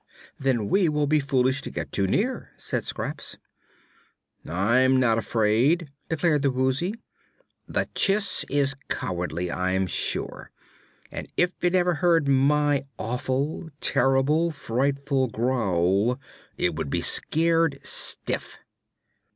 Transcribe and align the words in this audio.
"Then 0.39 0.67
we 0.67 0.89
will 0.89 1.05
be 1.05 1.19
foolish 1.19 1.61
to 1.61 1.69
get 1.69 1.91
too 1.91 2.07
near," 2.07 2.49
said 2.57 2.83
Scraps. 2.83 3.37
"I'm 4.47 4.99
not 4.99 5.19
afraid," 5.19 5.91
declared 6.09 6.41
the 6.41 6.49
Woozy. 6.49 6.95
"The 7.67 7.87
Chiss 7.93 8.43
is 8.49 8.75
cowardly, 8.89 9.51
I'm 9.51 9.85
sure, 9.85 10.49
and 11.11 11.27
if 11.37 11.51
it 11.63 11.75
ever 11.75 11.93
heard 11.93 12.27
my 12.27 12.83
awful, 12.97 13.69
terrible, 13.79 14.49
frightful 14.49 15.27
growl, 15.27 16.19
it 16.57 16.75
would 16.75 16.89
be 16.89 17.01
scared 17.01 17.77
stiff." 17.83 18.57